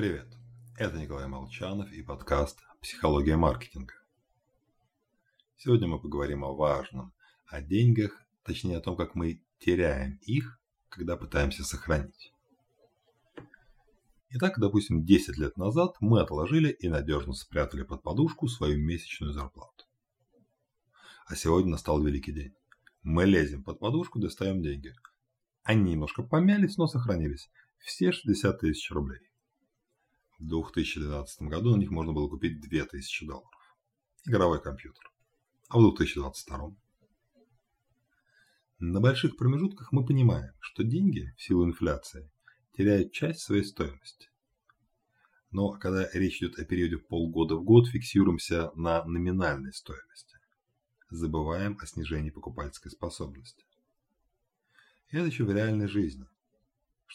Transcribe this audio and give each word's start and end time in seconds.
Привет, 0.00 0.34
это 0.78 0.96
Николай 0.96 1.26
Молчанов 1.26 1.92
и 1.92 2.02
подкаст 2.02 2.58
«Психология 2.80 3.36
маркетинга». 3.36 3.92
Сегодня 5.58 5.88
мы 5.88 6.00
поговорим 6.00 6.42
о 6.42 6.54
важном, 6.54 7.12
о 7.46 7.60
деньгах, 7.60 8.12
точнее 8.42 8.78
о 8.78 8.80
том, 8.80 8.96
как 8.96 9.14
мы 9.14 9.42
теряем 9.58 10.18
их, 10.22 10.58
когда 10.88 11.18
пытаемся 11.18 11.64
сохранить. 11.64 12.32
Итак, 14.30 14.54
допустим, 14.58 15.04
10 15.04 15.36
лет 15.36 15.58
назад 15.58 15.96
мы 16.00 16.22
отложили 16.22 16.70
и 16.70 16.88
надежно 16.88 17.34
спрятали 17.34 17.82
под 17.82 18.02
подушку 18.02 18.48
свою 18.48 18.78
месячную 18.78 19.34
зарплату. 19.34 19.84
А 21.26 21.36
сегодня 21.36 21.72
настал 21.72 22.02
великий 22.02 22.32
день. 22.32 22.54
Мы 23.02 23.26
лезем 23.26 23.62
под 23.62 23.78
подушку, 23.78 24.18
достаем 24.18 24.62
деньги. 24.62 24.94
Они 25.62 25.92
немножко 25.92 26.22
помялись, 26.22 26.78
но 26.78 26.86
сохранились. 26.86 27.50
Все 27.80 28.12
60 28.12 28.60
тысяч 28.60 28.90
рублей. 28.90 29.29
В 30.40 30.46
2012 30.46 31.42
году 31.42 31.76
на 31.76 31.80
них 31.80 31.90
можно 31.90 32.14
было 32.14 32.26
купить 32.26 32.62
2000 32.62 33.26
долларов. 33.26 33.76
Игровой 34.24 34.62
компьютер. 34.62 35.04
А 35.68 35.78
в 35.78 35.82
2022? 35.82 36.74
На 38.78 39.00
больших 39.00 39.36
промежутках 39.36 39.92
мы 39.92 40.06
понимаем, 40.06 40.54
что 40.60 40.82
деньги 40.82 41.34
в 41.36 41.42
силу 41.42 41.66
инфляции 41.66 42.30
теряют 42.74 43.12
часть 43.12 43.40
своей 43.40 43.64
стоимости. 43.64 44.30
Но 45.50 45.72
когда 45.72 46.08
речь 46.14 46.38
идет 46.38 46.58
о 46.58 46.64
периоде 46.64 46.96
полгода 46.96 47.56
в 47.56 47.62
год, 47.62 47.88
фиксируемся 47.88 48.70
на 48.74 49.04
номинальной 49.04 49.74
стоимости. 49.74 50.38
Забываем 51.10 51.76
о 51.82 51.86
снижении 51.86 52.30
покупательской 52.30 52.90
способности. 52.90 53.66
Это 55.10 55.26
еще 55.26 55.44
в 55.44 55.54
реальной 55.54 55.86
жизни. 55.86 56.26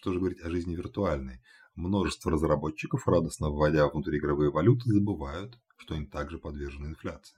Что 0.06 0.14
же 0.14 0.20
говорить 0.20 0.42
о 0.44 0.52
жизни 0.52 0.76
виртуальной? 0.76 1.42
Множество 1.74 2.32
разработчиков, 2.32 3.08
радостно 3.08 3.50
вводя 3.50 3.90
внутриигровые 3.90 4.52
валюты, 4.52 4.88
забывают, 4.88 5.58
что 5.78 5.96
они 5.96 6.06
также 6.06 6.38
подвержены 6.38 6.90
инфляции. 6.90 7.36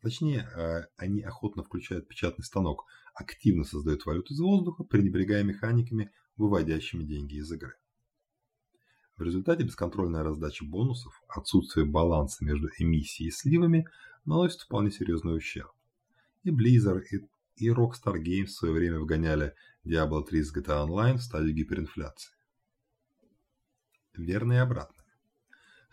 Точнее, 0.00 0.40
а, 0.40 0.88
они 0.96 1.22
охотно 1.22 1.62
включают 1.62 2.08
печатный 2.08 2.44
станок, 2.44 2.86
активно 3.14 3.62
создают 3.62 4.04
валюту 4.04 4.34
из 4.34 4.40
воздуха, 4.40 4.82
пренебрегая 4.82 5.44
механиками, 5.44 6.10
выводящими 6.36 7.04
деньги 7.04 7.36
из 7.36 7.52
игры. 7.52 7.76
В 9.16 9.22
результате 9.22 9.62
бесконтрольная 9.62 10.24
раздача 10.24 10.64
бонусов, 10.64 11.22
отсутствие 11.28 11.86
баланса 11.86 12.44
между 12.44 12.68
эмиссией 12.78 13.28
и 13.28 13.30
сливами 13.30 13.86
наносит 14.24 14.62
вполне 14.62 14.90
серьезный 14.90 15.36
ущерб. 15.36 15.70
И 16.42 16.50
Blizzard, 16.50 17.04
и, 17.12 17.20
и 17.62 17.70
Rockstar 17.70 18.16
Games 18.20 18.46
в 18.46 18.52
свое 18.52 18.74
время 18.74 19.00
вгоняли 19.00 19.54
Diablo 19.84 20.24
3 20.24 20.42
с 20.42 20.54
GTA 20.54 20.86
Online 20.86 21.16
в 21.16 21.22
стадию 21.22 21.54
гиперинфляции. 21.54 22.32
Верно 24.14 24.54
и 24.54 24.56
обратно. 24.56 25.04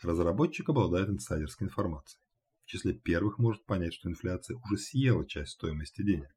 Разработчик 0.01 0.69
обладает 0.69 1.09
инсайдерской 1.09 1.67
информацией. 1.67 2.21
В 2.63 2.67
числе 2.67 2.93
первых 2.93 3.37
может 3.37 3.65
понять, 3.65 3.93
что 3.93 4.09
инфляция 4.09 4.57
уже 4.57 4.77
съела 4.77 5.25
часть 5.25 5.51
стоимости 5.51 6.01
денег. 6.01 6.33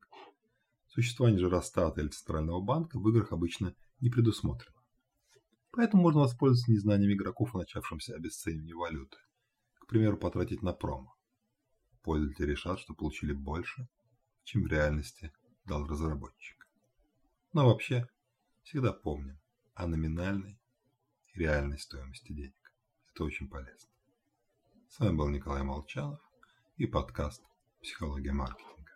Существование 0.88 1.40
же 1.40 1.48
Росстата 1.48 2.00
или 2.00 2.08
Центрального 2.08 2.60
банка 2.60 2.98
в 2.98 3.08
играх 3.08 3.32
обычно 3.32 3.74
не 4.00 4.10
предусмотрено. 4.10 4.76
Поэтому 5.70 6.02
можно 6.02 6.20
воспользоваться 6.20 6.70
незнанием 6.70 7.12
игроков 7.12 7.54
о 7.54 7.58
начавшемся 7.58 8.14
обесценивании 8.14 8.74
валюты. 8.74 9.16
К 9.80 9.86
примеру, 9.86 10.18
потратить 10.18 10.62
на 10.62 10.72
промо. 10.72 11.14
Пользователи 12.02 12.50
решат, 12.50 12.78
что 12.78 12.94
получили 12.94 13.32
больше, 13.32 13.88
чем 14.44 14.64
в 14.64 14.66
реальности 14.66 15.32
дал 15.64 15.86
разработчик. 15.86 16.66
Но 17.52 17.66
вообще, 17.66 18.08
всегда 18.62 18.92
помним 18.92 19.38
о 19.74 19.86
номинальной 19.86 20.58
реальной 21.34 21.78
стоимости 21.78 22.32
денег. 22.32 22.72
Это 23.12 23.24
очень 23.24 23.48
полезно. 23.48 23.88
С 24.88 24.98
вами 24.98 25.16
был 25.16 25.28
Николай 25.28 25.62
Молчанов 25.62 26.20
и 26.76 26.86
подкаст 26.86 27.42
«Психология 27.80 28.32
маркетинга». 28.32 28.91